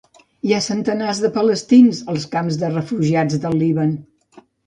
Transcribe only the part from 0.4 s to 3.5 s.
Hi ha centenars de palestins als camps de refugiats